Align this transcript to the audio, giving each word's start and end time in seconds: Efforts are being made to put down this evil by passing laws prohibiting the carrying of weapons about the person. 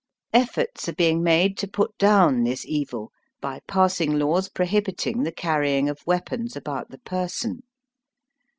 Efforts 0.33 0.89
are 0.89 0.93
being 0.93 1.21
made 1.21 1.59
to 1.59 1.67
put 1.67 1.95
down 1.99 2.43
this 2.43 2.65
evil 2.65 3.11
by 3.39 3.59
passing 3.67 4.17
laws 4.17 4.49
prohibiting 4.49 5.21
the 5.21 5.31
carrying 5.31 5.87
of 5.87 6.07
weapons 6.07 6.55
about 6.55 6.89
the 6.89 6.97
person. 6.97 7.61